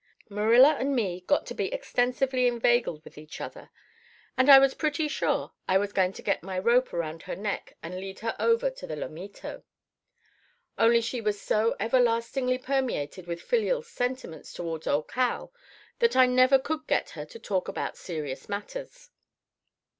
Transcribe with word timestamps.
Marilla 0.29 0.77
and 0.79 0.95
me 0.95 1.21
got 1.27 1.45
to 1.45 1.53
be 1.53 1.71
extensively 1.71 2.47
inveigled 2.47 3.03
with 3.03 3.19
each 3.19 3.39
other, 3.39 3.69
and 4.35 4.49
I 4.49 4.57
was 4.57 4.73
pretty 4.73 5.07
sure 5.07 5.51
I 5.67 5.77
was 5.77 5.93
going 5.93 6.11
to 6.13 6.23
get 6.23 6.41
my 6.41 6.57
rope 6.57 6.91
around 6.91 7.21
her 7.21 7.35
neck 7.35 7.77
and 7.83 7.99
lead 7.99 8.21
her 8.21 8.35
over 8.39 8.71
to 8.71 8.87
the 8.87 8.95
Lomito. 8.95 9.61
Only 10.75 11.01
she 11.01 11.21
was 11.21 11.39
so 11.39 11.75
everlastingly 11.79 12.57
permeated 12.57 13.27
with 13.27 13.43
filial 13.43 13.83
sentiments 13.83 14.51
toward 14.53 14.87
old 14.87 15.07
Cal 15.07 15.53
that 15.99 16.15
I 16.15 16.25
never 16.25 16.57
could 16.57 16.87
get 16.87 17.11
her 17.11 17.25
to 17.25 17.37
talk 17.37 17.67
about 17.67 17.95
serious 17.95 18.49
matters. 18.49 19.11